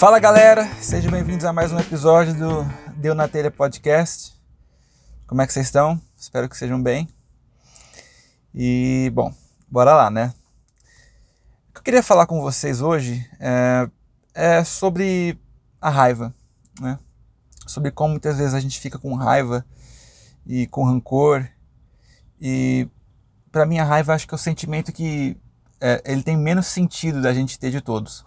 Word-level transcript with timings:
Fala 0.00 0.18
galera, 0.18 0.66
sejam 0.80 1.12
bem-vindos 1.12 1.44
a 1.44 1.52
mais 1.52 1.72
um 1.72 1.78
episódio 1.78 2.32
do 2.32 2.64
Deu 2.96 3.14
na 3.14 3.28
Telha 3.28 3.50
Podcast. 3.50 4.32
Como 5.26 5.42
é 5.42 5.46
que 5.46 5.52
vocês 5.52 5.66
estão? 5.66 6.00
Espero 6.16 6.48
que 6.48 6.56
sejam 6.56 6.82
bem. 6.82 7.06
E 8.54 9.12
bom, 9.12 9.30
bora 9.70 9.94
lá, 9.94 10.10
né? 10.10 10.32
O 11.68 11.72
que 11.74 11.78
eu 11.80 11.82
queria 11.82 12.02
falar 12.02 12.24
com 12.24 12.40
vocês 12.40 12.80
hoje 12.80 13.28
é, 13.38 13.90
é 14.32 14.64
sobre 14.64 15.38
a 15.78 15.90
raiva, 15.90 16.34
né? 16.80 16.98
Sobre 17.66 17.90
como 17.90 18.12
muitas 18.12 18.38
vezes 18.38 18.54
a 18.54 18.60
gente 18.60 18.80
fica 18.80 18.98
com 18.98 19.14
raiva 19.14 19.66
e 20.46 20.66
com 20.68 20.82
rancor. 20.82 21.46
E 22.40 22.88
para 23.52 23.66
mim 23.66 23.78
a 23.78 23.84
raiva 23.84 24.14
acho 24.14 24.26
que 24.26 24.32
é 24.32 24.36
o 24.36 24.38
sentimento 24.38 24.92
que 24.92 25.36
é, 25.78 26.00
ele 26.06 26.22
tem 26.22 26.38
menos 26.38 26.68
sentido 26.68 27.20
da 27.20 27.34
gente 27.34 27.58
ter 27.58 27.70
de 27.70 27.82
todos. 27.82 28.24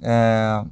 É, 0.00 0.64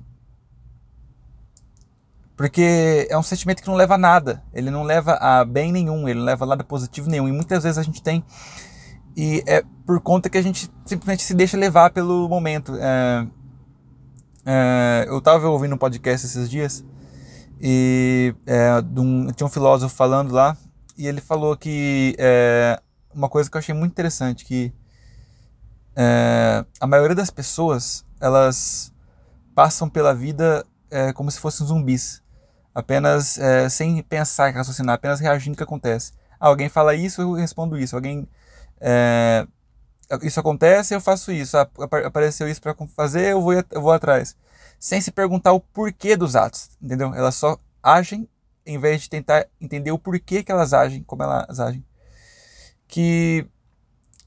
porque 2.36 3.06
é 3.10 3.16
um 3.16 3.22
sentimento 3.22 3.62
que 3.62 3.68
não 3.68 3.76
leva 3.76 3.94
a 3.94 3.98
nada, 3.98 4.42
ele 4.52 4.70
não 4.70 4.82
leva 4.82 5.14
a 5.14 5.44
bem 5.44 5.72
nenhum, 5.72 6.06
ele 6.06 6.18
não 6.18 6.26
leva 6.26 6.44
a 6.44 6.48
lado 6.48 6.64
positivo 6.64 7.08
nenhum. 7.08 7.28
E 7.28 7.32
muitas 7.32 7.62
vezes 7.62 7.78
a 7.78 7.82
gente 7.82 8.02
tem. 8.02 8.22
E 9.16 9.42
é 9.46 9.64
por 9.86 10.00
conta 10.00 10.28
que 10.28 10.36
a 10.36 10.42
gente 10.42 10.70
simplesmente 10.84 11.22
se 11.22 11.32
deixa 11.32 11.56
levar 11.56 11.90
pelo 11.90 12.28
momento. 12.28 12.76
É, 12.78 13.26
é, 14.44 15.06
eu 15.08 15.18
estava 15.18 15.48
ouvindo 15.48 15.74
um 15.74 15.78
podcast 15.78 16.27
esses 16.27 16.48
dias 16.50 16.84
e 17.60 18.34
é, 18.46 18.74
um, 18.96 19.27
tinha 19.32 19.46
um 19.46 19.50
filósofo 19.50 19.94
falando 19.94 20.32
lá 20.32 20.56
e 20.96 21.06
ele 21.06 21.20
falou 21.20 21.56
que 21.56 22.14
é, 22.18 22.80
uma 23.12 23.28
coisa 23.28 23.50
que 23.50 23.56
eu 23.56 23.58
achei 23.58 23.74
muito 23.74 23.90
interessante 23.90 24.44
que 24.44 24.72
é, 25.96 26.64
a 26.78 26.86
maioria 26.86 27.16
das 27.16 27.30
pessoas 27.30 28.05
elas 28.20 28.92
passam 29.56 29.88
pela 29.88 30.14
vida 30.14 30.66
é, 30.90 31.14
como 31.14 31.30
se 31.30 31.40
fossem 31.40 31.66
zumbis, 31.66 32.22
apenas 32.74 33.38
é, 33.38 33.66
sem 33.70 34.02
pensar, 34.02 34.52
raciocinar, 34.52 34.96
apenas 34.96 35.18
reagindo 35.18 35.52
ao 35.52 35.56
que 35.56 35.62
acontece. 35.62 36.12
Ah, 36.38 36.48
alguém 36.48 36.68
fala 36.68 36.94
isso, 36.94 37.22
eu 37.22 37.32
respondo 37.32 37.78
isso. 37.78 37.96
Alguém 37.96 38.28
é, 38.78 39.46
isso 40.20 40.38
acontece, 40.38 40.94
eu 40.94 41.00
faço 41.00 41.32
isso. 41.32 41.56
Ah, 41.56 41.66
apareceu 42.04 42.46
isso 42.46 42.60
para 42.60 42.77
fazer, 42.94 43.32
eu 43.32 43.40
vou, 43.40 43.54
eu 43.54 43.80
vou 43.80 43.92
atrás, 43.92 44.36
sem 44.78 45.00
se 45.00 45.10
perguntar 45.10 45.52
o 45.52 45.60
porquê 45.60 46.16
dos 46.18 46.36
atos, 46.36 46.68
entendeu? 46.80 47.14
Elas 47.14 47.34
só 47.34 47.58
agem 47.82 48.28
em 48.66 48.78
vez 48.78 49.02
de 49.02 49.08
tentar 49.08 49.46
entender 49.58 49.90
o 49.90 49.98
porquê 49.98 50.42
que 50.42 50.52
elas 50.52 50.74
agem, 50.74 51.02
como 51.02 51.22
elas 51.22 51.58
agem. 51.58 51.82
Que 52.86 53.48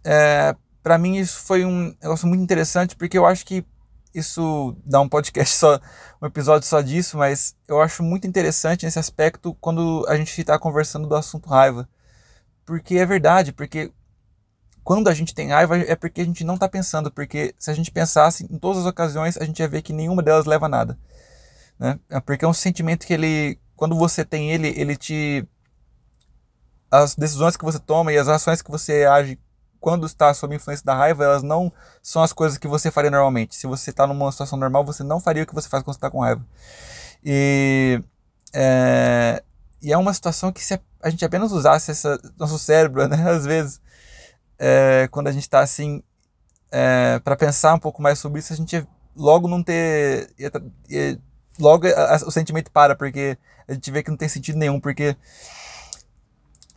é, 0.03 0.55
para 0.81 0.97
mim 0.97 1.17
isso 1.17 1.39
foi 1.41 1.65
um 1.65 1.95
negócio 2.01 2.27
muito 2.27 2.41
interessante 2.41 2.95
porque 2.95 3.15
eu 3.17 3.27
acho 3.27 3.45
que 3.45 3.63
isso 4.13 4.75
dá 4.85 4.99
um 5.01 5.09
podcast 5.09 5.55
só, 5.55 5.79
um 6.21 6.25
episódio 6.25 6.67
só 6.67 6.81
disso, 6.81 7.17
mas 7.17 7.55
eu 7.67 7.81
acho 7.81 8.03
muito 8.03 8.27
interessante 8.27 8.85
nesse 8.85 8.99
aspecto 8.99 9.53
quando 9.61 10.05
a 10.07 10.15
gente 10.15 10.39
está 10.39 10.57
conversando 10.57 11.07
do 11.07 11.15
assunto 11.15 11.49
raiva. 11.49 11.87
Porque 12.65 12.95
é 12.97 13.05
verdade, 13.05 13.51
porque 13.51 13.91
quando 14.83 15.07
a 15.07 15.13
gente 15.13 15.33
tem 15.33 15.49
raiva 15.49 15.77
é 15.77 15.95
porque 15.95 16.21
a 16.21 16.25
gente 16.25 16.43
não 16.43 16.55
está 16.55 16.67
pensando, 16.67 17.11
porque 17.11 17.53
se 17.59 17.69
a 17.69 17.73
gente 17.73 17.91
pensasse 17.91 18.43
em 18.43 18.57
todas 18.57 18.79
as 18.79 18.85
ocasiões, 18.87 19.37
a 19.37 19.45
gente 19.45 19.59
ia 19.59 19.67
ver 19.67 19.81
que 19.81 19.93
nenhuma 19.93 20.23
delas 20.23 20.45
leva 20.45 20.65
a 20.65 20.69
nada. 20.69 20.97
Né? 21.77 21.99
É 22.09 22.19
porque 22.19 22.43
é 22.43 22.47
um 22.47 22.53
sentimento 22.53 23.05
que 23.05 23.13
ele, 23.13 23.59
quando 23.75 23.95
você 23.95 24.25
tem 24.25 24.51
ele, 24.51 24.67
ele 24.75 24.95
te. 24.97 25.47
As 26.91 27.15
decisões 27.15 27.55
que 27.55 27.63
você 27.63 27.77
toma 27.77 28.11
e 28.11 28.17
as 28.17 28.27
ações 28.27 28.61
que 28.63 28.71
você 28.71 29.05
age 29.05 29.39
quando 29.79 30.05
está 30.05 30.33
sob 30.33 30.55
influência 30.55 30.85
da 30.85 30.95
raiva, 30.95 31.23
elas 31.23 31.43
não 31.43 31.71
são 32.01 32.21
as 32.21 32.33
coisas 32.33 32.57
que 32.57 32.67
você 32.67 32.91
faria 32.91 33.11
normalmente. 33.11 33.55
Se 33.55 33.67
você 33.67 33.89
está 33.89 34.05
numa 34.05 34.31
situação 34.31 34.57
normal, 34.57 34.85
você 34.85 35.03
não 35.03 35.19
faria 35.19 35.43
o 35.43 35.45
que 35.45 35.53
você 35.53 35.69
faz 35.69 35.83
quando 35.83 35.95
está 35.95 36.09
com 36.09 36.19
raiva. 36.19 36.45
E 37.23 38.01
é, 38.53 39.43
e 39.81 39.93
é 39.93 39.97
uma 39.97 40.13
situação 40.13 40.51
que 40.51 40.63
se 40.63 40.79
a 41.01 41.09
gente 41.09 41.23
apenas 41.23 41.51
usasse 41.51 41.91
essa, 41.91 42.19
nosso 42.37 42.59
cérebro, 42.59 43.07
né, 43.09 43.29
às 43.29 43.45
vezes, 43.45 43.81
é, 44.57 45.07
quando 45.11 45.27
a 45.27 45.31
gente 45.31 45.43
está 45.43 45.61
assim, 45.61 46.03
é, 46.71 47.19
para 47.19 47.35
pensar 47.35 47.73
um 47.73 47.79
pouco 47.79 48.01
mais 48.01 48.19
sobre 48.19 48.39
isso, 48.39 48.53
a 48.53 48.55
gente 48.55 48.85
logo 49.15 49.47
não 49.47 49.63
ter. 49.63 50.29
logo 51.59 51.87
a, 51.87 52.15
a, 52.15 52.17
o 52.17 52.31
sentimento 52.31 52.71
para, 52.71 52.95
porque 52.95 53.37
a 53.67 53.73
gente 53.73 53.89
vê 53.91 54.03
que 54.03 54.09
não 54.09 54.17
tem 54.17 54.27
sentido 54.27 54.57
nenhum, 54.57 54.79
porque 54.79 55.15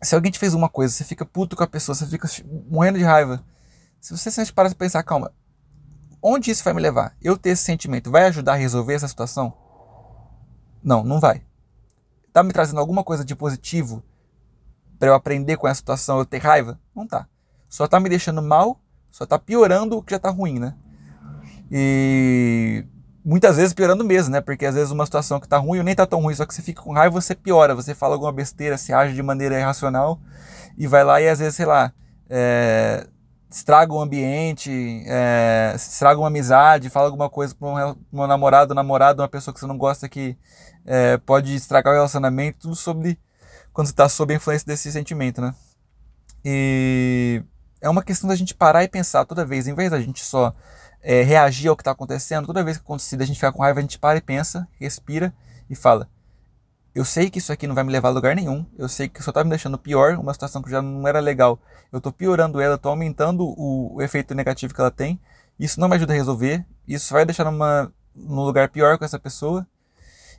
se 0.03 0.15
alguém 0.15 0.33
te 0.33 0.39
fez 0.39 0.53
uma 0.53 0.69
coisa, 0.69 0.93
você 0.93 1.05
fica 1.05 1.25
puto 1.25 1.57
com 1.57 1.63
a 1.63 1.67
pessoa, 1.67 1.95
você 1.95 2.07
fica 2.07 2.29
morrendo 2.69 2.99
de 2.99 3.05
raiva. 3.05 3.45
Se 4.01 4.17
você 4.17 4.31
se 4.31 4.53
para 4.53 4.75
pensar, 4.75 5.03
calma, 5.05 5.33
onde 6.21 6.51
isso 6.51 6.65
vai 6.65 6.75
me 6.75 6.81
levar? 6.81 7.17
Eu 7.23 7.37
ter 7.37 7.51
esse 7.51 7.63
sentimento 7.63 8.11
vai 8.11 8.27
ajudar 8.27 8.55
a 8.55 8.57
resolver 8.57 8.95
essa 8.95 9.07
situação? 9.07 9.55
Não, 10.83 11.05
não 11.05 11.21
vai. 11.21 11.45
Tá 12.33 12.43
me 12.43 12.53
trazendo 12.53 12.81
alguma 12.81 13.05
coisa 13.05 13.25
de 13.25 13.37
positivo 13.37 14.03
para 14.99 15.09
eu 15.09 15.15
aprender 15.15 15.57
com 15.57 15.69
essa 15.69 15.79
situação, 15.79 16.19
eu 16.19 16.27
ter 16.27 16.39
raiva? 16.39 16.81
Não 16.95 17.07
tá. 17.07 17.29
Só 17.69 17.87
tá 17.87 18.01
me 18.01 18.09
deixando 18.09 18.43
mal, 18.43 18.81
só 19.11 19.25
tá 19.25 19.39
piorando 19.39 19.97
o 19.99 20.03
que 20.03 20.13
já 20.13 20.19
tá 20.19 20.31
ruim, 20.31 20.59
né? 20.59 20.75
E 21.71 22.85
muitas 23.25 23.57
vezes 23.57 23.73
piorando 23.73 24.05
mesmo, 24.05 24.33
né? 24.33 24.41
Porque 24.41 24.67
às 24.67 24.75
vezes 24.75 24.91
uma 24.91 25.05
situação 25.05 25.39
que 25.39 25.49
tá 25.49 25.59
ruim 25.59 25.79
ou 25.79 25.85
nem 25.85 25.95
tá 25.95 26.07
tão 26.07 26.21
ruim, 26.21 26.35
só 26.35 26.45
que 26.45 26.55
você 26.55 26.63
fica 26.63 26.83
com 26.83 26.93
raiva, 26.93 27.21
você 27.21 27.35
piora, 27.35 27.75
você 27.75 27.95
fala 27.95 28.15
alguma 28.15 28.33
besteira, 28.33 28.77
se 28.77 28.93
age 28.93 29.15
de 29.15 29.23
maneira 29.23 29.59
irracional 29.59 30.21
e 30.77 30.87
vai 30.87 31.05
lá 31.05 31.21
e 31.21 31.29
às 31.29 31.39
vezes, 31.39 31.55
sei 31.55 31.67
lá, 31.67 31.93
é, 32.29 33.07
estraga 33.51 33.93
o 33.93 34.01
ambiente, 34.01 34.71
é, 35.07 35.73
estraga 35.77 36.19
uma 36.19 36.29
amizade, 36.29 36.91
fala 36.91 37.07
alguma 37.07 37.29
coisa 37.31 37.55
para 37.55 37.69
um, 37.69 37.97
um 38.13 38.27
namorado, 38.27 38.75
namorado, 38.75 39.23
uma 39.23 39.29
pessoa 39.29 39.53
que 39.53 39.61
você 39.61 39.67
não 39.67 39.79
gosta 39.79 40.09
que 40.09 40.37
é, 40.87 41.17
pode 41.19 41.55
estragar 41.55 41.93
o 41.93 41.97
relacionamento, 41.97 42.61
tudo 42.61 42.75
sobre 42.75 43.19
quando 43.73 43.87
você 43.87 43.93
está 43.93 44.09
sob 44.09 44.33
a 44.33 44.37
influência 44.37 44.67
desse 44.67 44.91
sentimento, 44.91 45.41
né? 45.41 45.55
E 46.45 47.43
é 47.81 47.89
uma 47.89 48.03
questão 48.03 48.29
da 48.29 48.35
gente 48.35 48.55
parar 48.55 48.83
e 48.85 48.89
pensar 48.89 49.25
toda 49.25 49.45
vez, 49.45 49.67
em 49.67 49.75
vez 49.75 49.91
da 49.91 50.01
gente 50.01 50.25
só 50.25 50.55
é, 51.03 51.23
reagir 51.23 51.69
ao 51.69 51.77
que 51.77 51.83
está 51.83 51.91
acontecendo, 51.91 52.47
toda 52.47 52.63
vez 52.63 52.77
que 52.77 52.85
acontecer, 52.85 53.21
a 53.21 53.25
gente 53.25 53.37
fica 53.37 53.53
com 53.53 53.63
raiva, 53.63 53.81
a 53.81 53.83
gente 53.83 53.99
para 53.99 54.19
e 54.19 54.23
pensa, 54.23 54.69
respira 54.79 55.35
e 55.69 55.75
fala: 55.75 56.09
Eu 56.95 57.05
sei 57.05 57.29
que 57.29 57.39
isso 57.39 57.53
aqui 57.53 57.67
não 57.67 57.75
vai 57.75 57.83
me 57.83 57.91
levar 57.91 58.09
a 58.09 58.13
lugar 58.13 58.37
nenhum, 58.37 58.65
eu 58.79 58.89
sei 58.89 59.09
que 59.09 59.23
só 59.23 59.31
está 59.31 59.43
me 59.43 59.51
deixando 59.51 59.77
pior, 59.77 60.15
uma 60.15 60.33
situação 60.33 60.63
que 60.63 60.71
já 60.71 60.81
não 60.81 61.07
era 61.07 61.19
legal, 61.19 61.59
eu 61.91 61.99
estou 61.99 62.13
piorando 62.13 62.61
ela, 62.61 62.77
estou 62.77 62.91
aumentando 62.91 63.45
o, 63.45 63.97
o, 63.97 64.03
efeito 64.03 64.35
negativo 64.35 64.73
que 64.73 64.81
ela 64.81 64.91
tem, 64.91 65.21
isso 65.59 65.81
não 65.81 65.89
me 65.89 65.97
ajuda 65.97 66.13
a 66.13 66.17
resolver, 66.17 66.65
isso 66.87 67.13
vai 67.13 67.25
deixar 67.25 67.45
numa, 67.45 67.93
num 68.15 68.45
lugar 68.45 68.69
pior 68.69 68.97
com 68.97 69.05
essa 69.05 69.19
pessoa. 69.19 69.67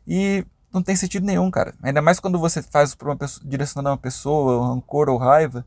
E 0.06 0.46
não 0.74 0.82
tem 0.82 0.96
sentido 0.96 1.26
nenhum, 1.26 1.50
cara. 1.52 1.74
Ainda 1.82 2.02
mais 2.02 2.20
quando 2.20 2.40
você 2.40 2.62
faz 2.62 2.96
para 2.96 3.10
uma 3.10 3.16
pessoa, 3.16 3.48
direcionando 3.48 3.90
a 3.90 3.92
uma 3.94 3.98
pessoa, 3.98 4.68
rancor 4.68 5.08
ou 5.08 5.18
raiva, 5.18 5.66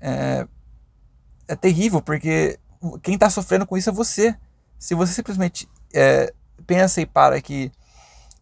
é, 0.00 0.46
é 1.46 1.54
terrível, 1.54 2.00
porque 2.00 2.58
quem 3.02 3.14
está 3.14 3.30
sofrendo 3.30 3.66
com 3.66 3.76
isso 3.76 3.90
é 3.90 3.92
você. 3.92 4.36
Se 4.78 4.94
você 4.94 5.12
simplesmente 5.12 5.68
é, 5.94 6.32
pensa 6.66 7.00
e 7.00 7.06
para 7.06 7.40
que 7.40 7.70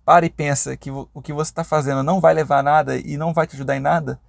para 0.05 0.27
e 0.27 0.31
pensa 0.31 0.77
que 0.77 0.91
o 0.91 1.23
que 1.23 1.33
você 1.33 1.51
está 1.51 1.63
fazendo 1.63 2.03
não 2.03 2.21
vai 2.21 2.35
levar 2.35 2.59
a 2.59 2.63
nada 2.63 2.97
e 2.97 3.17
não 3.17 3.33
vai 3.33 3.47
te 3.47 3.55
ajudar 3.55 3.77
em 3.77 3.81
nada, 3.81 4.21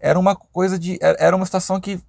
era 0.00 0.18
uma 0.18 0.36
coisa 0.36 0.78
de 0.78 0.98
era 1.00 1.34
uma 1.34 1.46
situação 1.46 1.80
que 1.80 2.00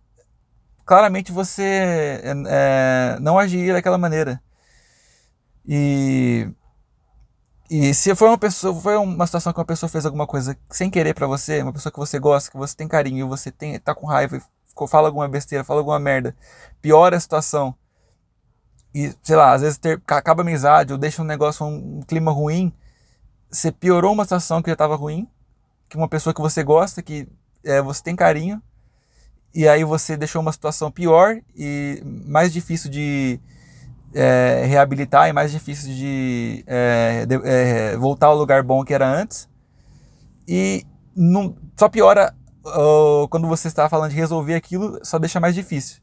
claramente 0.85 1.31
você 1.31 2.21
é, 2.47 3.17
não 3.21 3.37
agiria 3.39 3.73
daquela 3.73 3.97
maneira. 3.97 4.41
E 5.65 6.49
e 7.69 7.93
se 7.93 8.15
foi 8.15 8.27
uma 8.27 8.37
pessoa, 8.37 8.73
foi 8.81 8.97
uma 8.97 9.27
situação 9.27 9.53
que 9.53 9.59
uma 9.59 9.65
pessoa 9.65 9.87
fez 9.89 10.03
alguma 10.03 10.25
coisa 10.25 10.57
sem 10.71 10.89
querer 10.89 11.13
para 11.13 11.27
você, 11.27 11.61
uma 11.61 11.71
pessoa 11.71 11.91
que 11.93 11.99
você 11.99 12.17
gosta, 12.17 12.49
que 12.49 12.57
você 12.57 12.75
tem 12.75 12.87
carinho, 12.87 13.25
e 13.25 13.29
você 13.29 13.51
tem 13.51 13.77
tá 13.79 13.93
com 13.93 14.07
raiva 14.07 14.41
fala 14.87 15.07
alguma 15.07 15.27
besteira, 15.27 15.63
fala 15.63 15.79
alguma 15.79 15.99
merda, 15.99 16.35
piora 16.81 17.17
a 17.17 17.19
situação. 17.19 17.75
E, 18.93 19.13
sei 19.21 19.35
lá, 19.35 19.53
às 19.53 19.61
vezes 19.61 19.77
ter, 19.77 20.01
acaba 20.07 20.41
a 20.41 20.43
amizade 20.43 20.91
ou 20.91 20.97
deixa 20.97 21.21
um 21.21 21.25
negócio, 21.25 21.65
um, 21.65 22.01
clima 22.01 22.31
ruim. 22.31 22.73
Você 23.49 23.71
piorou 23.71 24.13
uma 24.13 24.23
situação 24.23 24.61
que 24.61 24.69
já 24.69 24.73
estava 24.73 24.95
ruim, 24.95 25.27
que 25.87 25.97
uma 25.97 26.07
pessoa 26.07 26.33
que 26.33 26.41
você 26.41 26.63
gosta, 26.63 27.01
que 27.01 27.27
é, 27.63 27.81
você 27.81 28.01
tem 28.03 28.15
carinho, 28.15 28.61
e 29.53 29.67
aí 29.67 29.83
você 29.83 30.15
deixou 30.15 30.41
uma 30.41 30.51
situação 30.51 30.91
pior 30.91 31.39
e 31.55 32.01
mais 32.05 32.53
difícil 32.53 32.89
de 32.89 33.39
é, 34.13 34.63
reabilitar 34.65 35.27
e 35.27 35.33
mais 35.33 35.51
difícil 35.51 35.93
de, 35.93 36.63
é, 36.67 37.25
de 37.25 37.35
é, 37.43 37.97
voltar 37.97 38.27
ao 38.27 38.37
lugar 38.37 38.63
bom 38.63 38.83
que 38.83 38.93
era 38.93 39.07
antes. 39.07 39.49
E 40.47 40.85
não, 41.15 41.55
só 41.75 41.89
piora 41.89 42.35
ou 42.63 43.27
quando 43.27 43.47
você 43.47 43.67
está 43.67 43.87
falando 43.89 44.11
de 44.11 44.17
resolver 44.17 44.55
aquilo, 44.55 44.99
só 45.03 45.17
deixa 45.19 45.39
mais 45.39 45.55
difícil. 45.55 46.01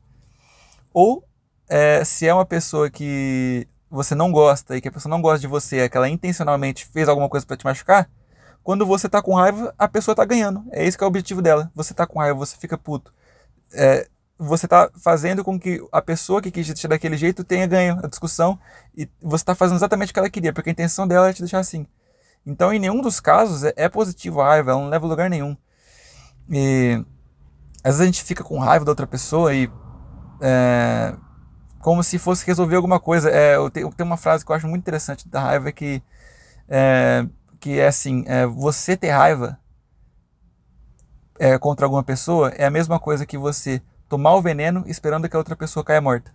Ou 0.93 1.25
é, 1.69 2.05
se 2.05 2.27
é 2.27 2.35
uma 2.35 2.47
pessoa 2.47 2.91
que 2.91 3.69
você 3.91 4.15
não 4.15 4.33
gosta 4.33 4.77
e 4.77 4.81
que 4.81 4.89
a 4.89 4.93
pessoa 4.93 5.11
não 5.11 5.21
gosta 5.21 5.41
de 5.41 5.47
você, 5.47 5.79
é 5.79 5.89
que 5.89 5.97
ela 5.97 6.09
intencionalmente 6.09 6.87
fez 6.87 7.09
alguma 7.09 7.29
coisa 7.29 7.47
para 7.47 7.57
te 7.57 7.65
machucar, 7.65 8.09
quando 8.63 8.85
você 8.85 9.09
tá 9.09 9.23
com 9.23 9.35
raiva, 9.35 9.75
a 9.79 9.87
pessoa 9.87 10.15
tá 10.15 10.25
ganhando. 10.25 10.65
É 10.73 10.85
esse 10.85 10.99
que 10.99 11.05
é 11.05 11.07
o 11.07 11.09
objetivo 11.09 11.41
dela. 11.41 11.71
Você 11.75 11.95
tá 11.95 12.05
com 12.07 12.19
raiva, 12.19 12.37
você 12.37 12.57
fica 12.57 12.77
puto. 12.77 13.15
É, 13.73 14.09
você 14.39 14.67
está 14.67 14.91
fazendo 15.01 15.45
com 15.45 15.59
que 15.59 15.81
a 15.93 16.03
pessoa 16.03 16.43
que 16.43 16.51
quis 16.51 16.67
te 16.67 16.89
daquele 16.89 17.17
jeito 17.17 17.45
tenha 17.45 17.67
ganho 17.67 18.01
a 18.03 18.09
discussão 18.09 18.59
e 18.97 19.09
você 19.23 19.43
está 19.43 19.55
fazendo 19.55 19.77
exatamente 19.77 20.11
o 20.11 20.13
que 20.13 20.19
ela 20.19 20.29
queria, 20.29 20.53
porque 20.53 20.71
a 20.71 20.73
intenção 20.73 21.07
dela 21.07 21.31
é 21.31 21.33
te 21.33 21.43
deixar 21.43 21.61
assim. 21.61 21.87
Então, 22.45 22.73
em 22.73 22.79
nenhum 22.79 23.01
dos 23.01 23.21
casos 23.21 23.65
é, 23.65 23.73
é 23.77 23.89
positivo 23.89 24.41
a 24.41 24.49
raiva, 24.49 24.73
ela 24.73 24.81
não 24.81 24.89
leva 24.89 25.07
a 25.07 25.09
lugar 25.09 25.31
nenhum. 25.31 25.57
E 26.51 27.05
às 27.83 27.95
vezes 27.95 28.01
a 28.01 28.07
gente 28.07 28.25
fica 28.25 28.43
com 28.43 28.59
raiva 28.59 28.85
da 28.85 28.93
outra 28.93 29.07
pessoa 29.07 29.55
e 29.55 29.71
é, 30.41 31.15
como 31.81 32.03
se 32.03 32.19
fosse 32.19 32.47
resolver 32.47 32.77
alguma 32.77 32.99
coisa. 32.99 33.31
É, 33.31 33.57
eu, 33.57 33.71
tenho, 33.71 33.93
uma 34.01 34.17
frase 34.17 34.45
que 34.45 34.51
eu 34.51 34.57
acho 34.57 34.67
muito 34.67 34.83
interessante 34.83 35.29
da 35.29 35.41
raiva 35.41 35.71
que 35.71 36.03
é, 36.69 37.27
que 37.61 37.79
é 37.79 37.87
assim: 37.87 38.25
é, 38.27 38.47
você 38.47 38.97
ter 38.97 39.11
raiva 39.11 39.59
é, 41.39 41.59
contra 41.59 41.87
alguma 41.87 42.03
pessoa 42.03 42.51
é 42.51 42.67
a 42.67 42.71
mesma 42.71 42.99
coisa 42.99 43.27
que 43.27 43.39
você 43.39 43.81
tomar 44.09 44.35
o 44.35 44.43
veneno 44.43 44.85
esperando 44.87 45.29
que 45.29 45.37
a 45.37 45.39
outra 45.39 45.57
pessoa 45.57 45.85
caia 45.85 46.01
morta. 46.01 46.35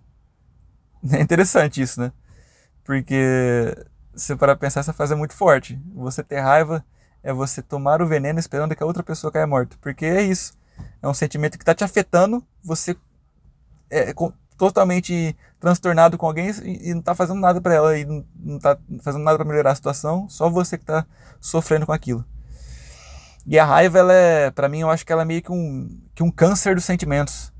É 1.11 1.19
interessante 1.19 1.81
isso, 1.81 1.99
né? 1.99 2.11
Porque 2.83 3.75
se 4.15 4.35
para 4.35 4.55
pensar, 4.55 4.81
essa 4.81 4.93
frase 4.93 5.13
é 5.13 5.15
muito 5.15 5.33
forte. 5.33 5.81
Você 5.95 6.23
ter 6.23 6.39
raiva 6.39 6.85
é 7.23 7.31
você 7.33 7.61
tomar 7.61 8.01
o 8.01 8.07
veneno 8.07 8.39
esperando 8.39 8.75
que 8.75 8.83
a 8.83 8.85
outra 8.85 9.03
pessoa 9.03 9.31
caia 9.31 9.47
morta. 9.47 9.77
Porque 9.81 10.05
é 10.05 10.21
isso. 10.21 10.53
É 11.01 11.07
um 11.07 11.13
sentimento 11.13 11.57
que 11.57 11.63
está 11.63 11.73
te 11.73 11.83
afetando, 11.83 12.45
você 12.63 12.95
é 13.89 14.13
totalmente 14.57 15.35
transtornado 15.59 16.17
com 16.17 16.25
alguém 16.25 16.49
e, 16.63 16.89
e 16.89 16.93
não 16.93 16.99
está 16.99 17.13
fazendo 17.13 17.39
nada 17.39 17.59
para 17.59 17.73
ela 17.73 17.97
e 17.97 18.05
não 18.05 18.25
está 18.57 18.77
fazendo 19.01 19.23
nada 19.23 19.37
para 19.37 19.47
melhorar 19.47 19.71
a 19.71 19.75
situação, 19.75 20.29
só 20.29 20.49
você 20.49 20.77
que 20.77 20.83
está 20.83 21.05
sofrendo 21.39 21.85
com 21.85 21.91
aquilo. 21.91 22.23
E 23.45 23.57
a 23.57 23.65
raiva, 23.65 23.99
ela 23.99 24.13
é, 24.13 24.51
para 24.51 24.69
mim, 24.69 24.81
eu 24.81 24.89
acho 24.89 25.05
que 25.05 25.11
ela 25.11 25.23
é 25.23 25.25
meio 25.25 25.41
que 25.41 25.51
um, 25.51 25.99
que 26.13 26.21
um 26.21 26.31
câncer 26.31 26.75
dos 26.75 26.85
sentimentos. 26.85 27.51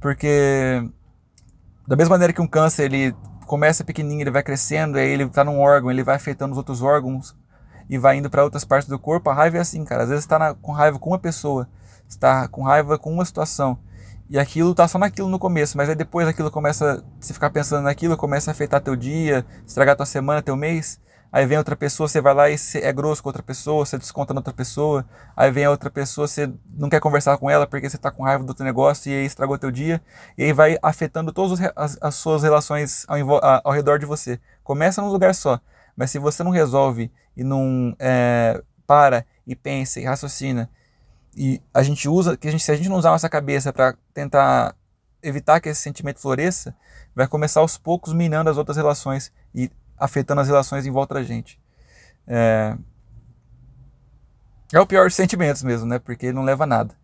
Porque 0.00 0.82
da 1.86 1.94
mesma 1.94 2.14
maneira 2.14 2.32
que 2.32 2.40
um 2.40 2.46
câncer, 2.46 2.84
ele 2.84 3.14
começa 3.46 3.84
pequenininho, 3.84 4.22
ele 4.22 4.30
vai 4.30 4.42
crescendo, 4.42 4.96
aí 4.96 5.08
ele 5.08 5.24
está 5.24 5.44
num 5.44 5.60
órgão, 5.60 5.90
ele 5.90 6.02
vai 6.02 6.16
afetando 6.16 6.52
os 6.52 6.58
outros 6.58 6.80
órgãos 6.80 7.36
e 7.90 7.98
vai 7.98 8.16
indo 8.16 8.30
para 8.30 8.44
outras 8.44 8.64
partes 8.64 8.88
do 8.88 8.98
corpo. 8.98 9.28
A 9.28 9.34
raiva 9.34 9.58
é 9.58 9.60
assim, 9.60 9.84
cara. 9.84 10.04
Às 10.04 10.08
vezes 10.08 10.24
está 10.24 10.54
com 10.54 10.72
raiva 10.72 10.98
com 10.98 11.10
uma 11.10 11.18
pessoa, 11.18 11.68
está 12.08 12.48
com 12.48 12.62
raiva 12.62 12.96
com 12.96 13.12
uma 13.12 13.24
situação. 13.24 13.78
E 14.30 14.38
aquilo 14.38 14.74
tá 14.74 14.86
só 14.86 14.96
naquilo 14.96 15.28
no 15.28 15.40
começo, 15.40 15.76
mas 15.76 15.88
aí 15.88 15.96
depois 15.96 16.28
aquilo 16.28 16.52
começa, 16.52 17.04
se 17.18 17.34
ficar 17.34 17.50
pensando 17.50 17.82
naquilo, 17.82 18.16
começa 18.16 18.48
a 18.48 18.52
afetar 18.52 18.80
teu 18.80 18.94
dia, 18.94 19.44
estragar 19.66 19.96
tua 19.96 20.06
semana, 20.06 20.40
teu 20.40 20.56
mês. 20.56 21.00
Aí 21.32 21.46
vem 21.46 21.58
outra 21.58 21.76
pessoa, 21.76 22.08
você 22.08 22.20
vai 22.20 22.34
lá 22.34 22.50
e 22.50 22.56
é 22.74 22.92
grosso 22.92 23.22
com 23.22 23.28
outra 23.28 23.42
pessoa, 23.42 23.86
você 23.86 23.96
desconta 23.96 24.34
na 24.34 24.40
outra 24.40 24.52
pessoa. 24.52 25.04
Aí 25.36 25.50
vem 25.50 25.66
outra 25.66 25.88
pessoa, 25.88 26.26
você 26.26 26.52
não 26.76 26.88
quer 26.88 27.00
conversar 27.00 27.38
com 27.38 27.48
ela 27.48 27.66
porque 27.66 27.88
você 27.88 27.96
está 27.96 28.10
com 28.10 28.24
raiva 28.24 28.42
do 28.42 28.52
teu 28.52 28.64
negócio 28.64 29.10
e 29.10 29.14
aí 29.14 29.24
estragou 29.24 29.56
teu 29.56 29.70
dia. 29.70 30.00
E 30.36 30.44
aí 30.44 30.52
vai 30.52 30.76
afetando 30.82 31.32
todas 31.32 31.60
as, 31.76 31.98
as 32.00 32.14
suas 32.16 32.42
relações 32.42 33.04
ao, 33.08 33.18
ao, 33.64 33.72
redor 33.72 33.98
de 33.98 34.06
você. 34.06 34.40
Começa 34.64 35.00
num 35.00 35.08
lugar 35.08 35.34
só, 35.34 35.60
mas 36.00 36.10
se 36.10 36.18
você 36.18 36.42
não 36.42 36.50
resolve 36.50 37.12
e 37.36 37.44
não 37.44 37.94
é, 37.98 38.62
para 38.86 39.26
e 39.46 39.54
pensa 39.54 40.00
e 40.00 40.04
raciocina 40.04 40.70
e 41.36 41.60
a 41.74 41.82
gente 41.82 42.08
usa, 42.08 42.38
que 42.38 42.48
a 42.48 42.50
gente, 42.50 42.64
se 42.64 42.72
a 42.72 42.74
gente 42.74 42.88
não 42.88 42.96
usar 42.96 43.10
nossa 43.10 43.28
cabeça 43.28 43.70
para 43.70 43.94
tentar 44.14 44.74
evitar 45.22 45.60
que 45.60 45.68
esse 45.68 45.82
sentimento 45.82 46.18
floresça, 46.18 46.74
vai 47.14 47.28
começar 47.28 47.60
aos 47.60 47.76
poucos 47.76 48.14
minando 48.14 48.48
as 48.48 48.56
outras 48.56 48.78
relações 48.78 49.30
e 49.54 49.70
afetando 49.98 50.40
as 50.40 50.48
relações 50.48 50.86
em 50.86 50.90
volta 50.90 51.16
da 51.16 51.22
gente. 51.22 51.60
É, 52.26 52.74
é 54.72 54.80
o 54.80 54.86
pior 54.86 55.04
dos 55.04 55.14
sentimentos 55.14 55.62
mesmo, 55.62 55.86
né? 55.86 55.98
Porque 55.98 56.32
não 56.32 56.44
leva 56.44 56.64
a 56.64 56.66
nada. 56.66 56.94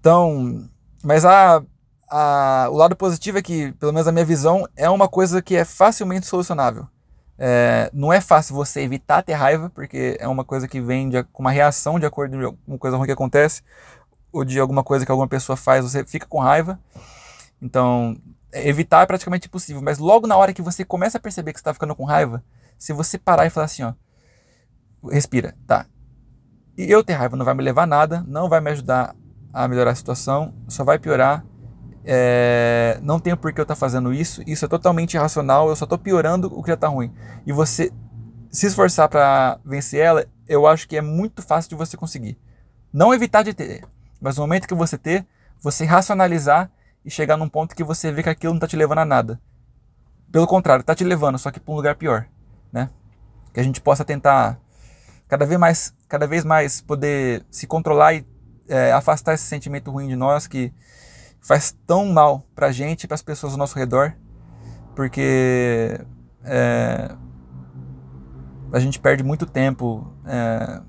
Então, 0.00 0.66
mas 1.02 1.26
a, 1.26 1.62
a, 2.08 2.68
o 2.70 2.76
lado 2.76 2.96
positivo 2.96 3.36
é 3.36 3.42
que, 3.42 3.72
pelo 3.72 3.92
menos 3.92 4.08
a 4.08 4.12
minha 4.12 4.24
visão, 4.24 4.66
é 4.74 4.88
uma 4.88 5.06
coisa 5.06 5.42
que 5.42 5.54
é 5.54 5.66
facilmente 5.66 6.24
solucionável. 6.24 6.88
É, 7.38 7.90
não 7.92 8.12
é 8.12 8.20
fácil 8.20 8.54
você 8.54 8.80
evitar 8.80 9.22
ter 9.22 9.32
raiva, 9.32 9.70
porque 9.70 10.16
é 10.20 10.28
uma 10.28 10.44
coisa 10.44 10.68
que 10.68 10.80
vem 10.80 11.08
de, 11.08 11.22
com 11.24 11.42
uma 11.42 11.50
reação 11.50 11.98
de 11.98 12.06
acordo 12.06 12.52
com 12.52 12.72
uma 12.72 12.78
coisa 12.78 12.96
ruim 12.96 13.06
que 13.06 13.12
acontece, 13.12 13.62
ou 14.32 14.44
de 14.44 14.58
alguma 14.58 14.84
coisa 14.84 15.04
que 15.04 15.10
alguma 15.10 15.28
pessoa 15.28 15.56
faz, 15.56 15.84
você 15.84 16.04
fica 16.04 16.26
com 16.26 16.38
raiva. 16.38 16.78
Então, 17.60 18.16
evitar 18.52 19.02
é 19.02 19.06
praticamente 19.06 19.48
impossível, 19.48 19.82
mas 19.82 19.98
logo 19.98 20.26
na 20.26 20.36
hora 20.36 20.52
que 20.52 20.62
você 20.62 20.84
começa 20.84 21.18
a 21.18 21.20
perceber 21.20 21.52
que 21.52 21.58
você 21.58 21.62
está 21.62 21.74
ficando 21.74 21.94
com 21.94 22.04
raiva, 22.04 22.42
se 22.78 22.92
você 22.92 23.18
parar 23.18 23.46
e 23.46 23.50
falar 23.50 23.66
assim, 23.66 23.82
ó, 23.82 23.94
respira, 25.10 25.56
tá? 25.66 25.86
E 26.76 26.90
eu 26.90 27.04
ter 27.04 27.14
raiva 27.14 27.36
não 27.36 27.44
vai 27.44 27.54
me 27.54 27.62
levar 27.62 27.84
a 27.84 27.86
nada, 27.86 28.24
não 28.26 28.48
vai 28.48 28.60
me 28.60 28.70
ajudar 28.70 29.14
a 29.52 29.68
melhorar 29.68 29.92
a 29.92 29.94
situação, 29.94 30.52
só 30.66 30.82
vai 30.82 30.98
piorar. 30.98 31.44
É, 32.04 32.98
não 33.02 33.18
tenho 33.18 33.36
por 33.36 33.52
que 33.52 33.60
eu 33.60 33.62
estar 33.62 33.74
tá 33.74 33.80
fazendo 33.80 34.12
isso, 34.12 34.42
isso 34.46 34.64
é 34.64 34.68
totalmente 34.68 35.14
irracional, 35.14 35.68
eu 35.68 35.76
só 35.76 35.84
estou 35.84 35.98
piorando 35.98 36.52
o 36.54 36.62
que 36.62 36.68
já 36.68 36.74
está 36.74 36.88
ruim. 36.88 37.12
E 37.46 37.52
você 37.52 37.92
se 38.50 38.66
esforçar 38.66 39.08
para 39.08 39.58
vencer 39.64 40.00
ela, 40.00 40.26
eu 40.46 40.66
acho 40.66 40.86
que 40.86 40.96
é 40.96 41.00
muito 41.00 41.42
fácil 41.42 41.70
de 41.70 41.76
você 41.76 41.96
conseguir. 41.96 42.38
Não 42.92 43.12
evitar 43.12 43.42
de 43.42 43.54
ter, 43.54 43.84
mas 44.20 44.36
no 44.36 44.42
momento 44.42 44.68
que 44.68 44.74
você 44.74 44.96
ter, 44.98 45.26
você 45.60 45.84
racionalizar 45.84 46.70
e 47.04 47.10
chegar 47.10 47.36
num 47.36 47.48
ponto 47.48 47.74
que 47.74 47.82
você 47.82 48.12
vê 48.12 48.22
que 48.22 48.28
aquilo 48.28 48.52
não 48.52 48.58
está 48.58 48.68
te 48.68 48.76
levando 48.76 48.98
a 48.98 49.04
nada. 49.04 49.40
Pelo 50.30 50.46
contrário, 50.46 50.82
está 50.82 50.94
te 50.94 51.04
levando, 51.04 51.38
só 51.38 51.50
que 51.50 51.58
para 51.58 51.72
um 51.72 51.76
lugar 51.76 51.96
pior, 51.96 52.26
né? 52.72 52.90
Que 53.52 53.60
a 53.60 53.62
gente 53.62 53.80
possa 53.80 54.04
tentar 54.04 54.58
cada 55.28 55.46
vez 55.46 55.58
mais, 55.58 55.94
cada 56.08 56.26
vez 56.26 56.44
mais 56.44 56.80
poder 56.80 57.44
se 57.50 57.66
controlar 57.66 58.14
e 58.14 58.26
é, 58.68 58.92
afastar 58.92 59.34
esse 59.34 59.44
sentimento 59.44 59.90
ruim 59.90 60.08
de 60.08 60.16
nós 60.16 60.46
que 60.46 60.72
faz 61.44 61.76
tão 61.86 62.06
mal 62.06 62.48
para 62.54 62.68
a 62.68 62.72
gente 62.72 63.04
e 63.04 63.06
para 63.06 63.14
as 63.14 63.22
pessoas 63.22 63.52
ao 63.52 63.58
nosso 63.58 63.78
redor, 63.78 64.16
porque 64.96 66.00
é, 66.42 67.14
a 68.72 68.80
gente 68.80 68.98
perde 68.98 69.22
muito 69.22 69.44
tempo 69.44 70.10
é, 70.26 70.80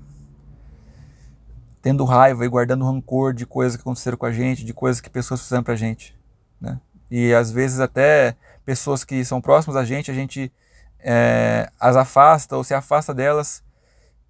tendo 1.82 2.04
raiva 2.04 2.44
e 2.44 2.48
guardando 2.48 2.86
rancor 2.86 3.34
de 3.34 3.44
coisas 3.44 3.76
que 3.76 3.82
aconteceram 3.82 4.16
com 4.16 4.24
a 4.24 4.32
gente, 4.32 4.64
de 4.64 4.72
coisas 4.72 5.00
que 5.00 5.10
pessoas 5.10 5.42
fizeram 5.42 5.62
pra 5.62 5.76
gente, 5.76 6.18
né? 6.58 6.80
E 7.10 7.34
às 7.34 7.50
vezes 7.50 7.78
até 7.78 8.34
pessoas 8.64 9.04
que 9.04 9.24
são 9.26 9.42
próximas 9.42 9.76
a 9.76 9.84
gente, 9.84 10.10
a 10.10 10.14
gente 10.14 10.50
é, 10.98 11.70
as 11.78 11.96
afasta 11.96 12.56
ou 12.56 12.64
se 12.64 12.72
afasta 12.72 13.12
delas 13.12 13.62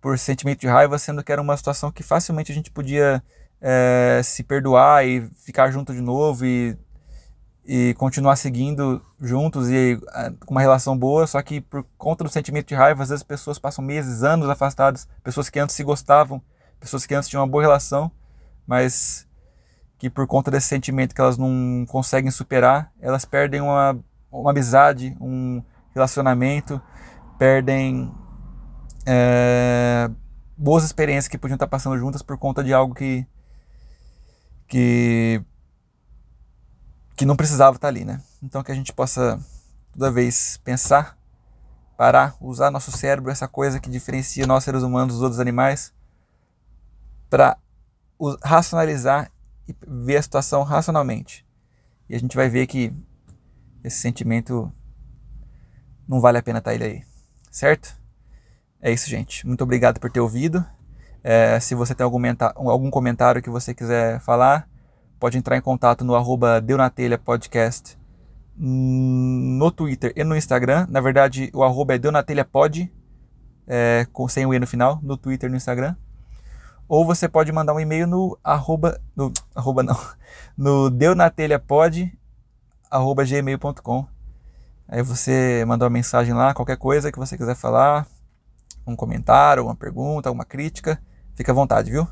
por 0.01 0.19
sentimento 0.19 0.61
de 0.61 0.67
raiva, 0.67 0.99
sendo 0.99 1.23
que 1.23 1.31
era 1.31 1.41
uma 1.41 1.57
situação 1.57 1.93
que 1.93 2.03
facilmente 2.03 2.51
a 2.51 2.55
gente 2.55 2.71
podia 2.71 3.23
é, 3.61 4.21
se 4.23 4.43
perdoar 4.43 5.07
e 5.07 5.29
ficar 5.45 5.71
junto 5.71 5.93
de 5.93 6.01
novo 6.01 6.45
e, 6.45 6.77
e 7.65 7.95
continuar 7.95 8.37
seguindo 8.37 9.03
juntos 9.21 9.69
e 9.71 9.99
é, 10.15 10.31
com 10.45 10.53
uma 10.53 10.61
relação 10.61 10.97
boa, 10.97 11.27
só 11.27 11.41
que 11.43 11.61
por 11.61 11.85
conta 11.97 12.25
do 12.25 12.31
sentimento 12.31 12.69
de 12.69 12.75
raiva, 12.75 13.03
às 13.03 13.09
vezes 13.09 13.23
pessoas 13.23 13.59
passam 13.59 13.85
meses, 13.85 14.23
anos 14.23 14.49
afastadas, 14.49 15.09
pessoas 15.23 15.49
que 15.49 15.59
antes 15.59 15.75
se 15.75 15.83
gostavam, 15.83 16.41
pessoas 16.79 17.07
que 17.07 17.15
antes 17.15 17.29
tinham 17.29 17.43
uma 17.43 17.51
boa 17.51 17.63
relação, 17.63 18.11
mas 18.67 19.27
que 19.99 20.11
por 20.11 20.27
conta 20.27 20.51
desse 20.51 20.69
sentimento 20.69 21.15
que 21.15 21.21
elas 21.21 21.39
não 21.39 21.85
conseguem 21.89 22.31
superar, 22.31 22.93
elas 23.01 23.25
perdem 23.25 23.61
uma, 23.61 23.99
uma 24.31 24.51
amizade, 24.51 25.17
um 25.21 25.63
relacionamento, 25.95 26.81
perdem 27.39 28.13
é, 29.07 30.11
boas 30.57 30.85
experiências 30.85 31.29
que 31.29 31.39
podiam 31.39 31.57
estar 31.57 31.67
passando 31.67 31.99
juntas 31.99 32.23
por 32.23 32.37
conta 32.37 32.63
de 32.63 32.75
algo 32.75 32.95
que 32.95 33.27
que 34.67 35.43
que 37.17 37.25
não 37.25 37.37
precisava 37.37 37.77
estar 37.77 37.89
ali, 37.89 38.05
né? 38.05 38.21
Então 38.43 38.63
que 38.63 38.71
a 38.71 38.75
gente 38.75 38.93
possa 38.93 39.41
toda 39.93 40.11
vez 40.11 40.59
pensar, 40.59 41.19
parar, 41.97 42.37
usar 42.41 42.71
nosso 42.71 42.93
cérebro, 42.93 43.31
essa 43.31 43.49
coisa 43.49 43.81
que 43.81 43.89
diferencia 43.89 44.47
nós 44.47 44.65
seres 44.65 44.83
humanos 44.83 45.15
dos 45.15 45.23
outros 45.23 45.41
animais, 45.41 45.95
para 47.31 47.57
racionalizar 48.43 49.33
e 49.67 49.75
ver 49.87 50.19
a 50.19 50.23
situação 50.23 50.63
racionalmente. 50.63 51.47
E 52.09 52.15
a 52.15 52.19
gente 52.19 52.37
vai 52.37 52.49
ver 52.49 52.67
que 52.67 52.93
esse 53.83 53.99
sentimento 53.99 54.71
não 56.07 56.21
vale 56.21 56.39
a 56.39 56.43
pena 56.43 56.59
estar 56.59 56.71
tá 56.71 56.75
ele 56.75 56.85
aí, 56.85 57.05
certo? 57.51 57.99
É 58.81 58.93
isso, 58.93 59.09
gente. 59.09 59.47
Muito 59.47 59.65
obrigado 59.65 59.99
por 59.99 60.11
ter 60.11 60.21
ouvido. 60.21 60.65
É, 61.29 61.59
se 61.59 61.75
você 61.75 61.93
tem 61.93 62.05
algum, 62.05 62.21
algum 62.71 62.89
comentário 62.89 63.43
que 63.43 63.51
você 63.51 63.75
quiser 63.75 64.21
falar, 64.21 64.69
pode 65.19 65.37
entrar 65.37 65.57
em 65.57 65.61
contato 65.61 66.05
no 66.05 66.15
arroba 66.15 66.61
Deunatelha 66.61 67.19
Podcast 67.19 67.99
no 68.57 69.73
Twitter 69.73 70.13
e 70.15 70.23
no 70.23 70.37
Instagram. 70.37 70.87
Na 70.89 71.01
verdade, 71.01 71.51
o 71.53 71.65
arroba 71.65 71.97
é 71.97 71.99
Deunatelha 71.99 72.45
Pod, 72.45 72.93
é, 73.67 74.07
com, 74.13 74.29
sem 74.29 74.47
o 74.47 74.55
E 74.55 74.59
no 74.61 74.69
final, 74.69 75.01
no 75.03 75.17
Twitter 75.17 75.49
e 75.49 75.51
no 75.51 75.57
Instagram 75.57 75.97
ou 76.89 77.05
você 77.05 77.29
pode 77.29 77.51
mandar 77.51 77.75
um 77.75 77.81
e-mail 77.81 78.07
no 78.07 78.39
arroba, 78.43 79.01
no, 79.15 79.33
arroba 79.55 79.83
não, 79.83 79.99
no 80.57 80.91
deunatelhapod, 80.91 82.17
arroba 82.91 83.25
gmail.com. 83.25 84.07
Aí 84.89 85.03
você 85.03 85.65
manda 85.67 85.85
uma 85.85 85.91
mensagem 85.91 86.33
lá, 86.33 86.55
qualquer 86.55 86.77
coisa 86.77 87.11
que 87.11 87.19
você 87.19 87.37
quiser 87.37 87.57
falar, 87.57 88.07
um 88.87 88.95
comentário, 88.95 89.65
uma 89.65 89.75
pergunta, 89.75 90.31
uma 90.31 90.45
crítica, 90.45 91.01
fica 91.37 91.53
à 91.53 91.55
vontade, 91.55 91.91
viu? 91.91 92.09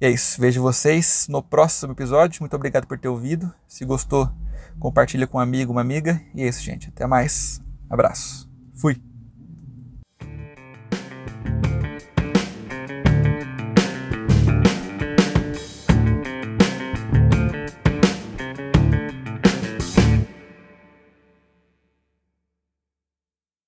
E 0.00 0.06
é 0.06 0.10
isso. 0.10 0.40
Vejo 0.40 0.60
vocês 0.60 1.26
no 1.28 1.42
próximo 1.42 1.92
episódio. 1.92 2.42
Muito 2.42 2.54
obrigado 2.54 2.86
por 2.86 2.98
ter 2.98 3.08
ouvido. 3.08 3.52
Se 3.66 3.84
gostou, 3.84 4.30
compartilha 4.78 5.26
com 5.26 5.38
um 5.38 5.40
amigo, 5.40 5.72
uma 5.72 5.80
amiga. 5.80 6.20
E 6.34 6.42
é 6.42 6.48
isso, 6.48 6.62
gente. 6.62 6.88
Até 6.88 7.06
mais. 7.06 7.62
Abraço. 7.88 8.50
Fui. 8.74 9.15